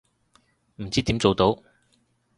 [0.77, 1.61] 唔知點做到